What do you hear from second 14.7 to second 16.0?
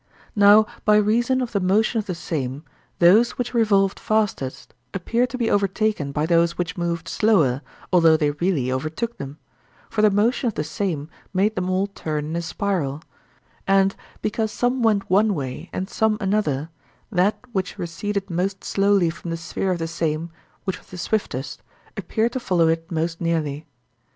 went one way and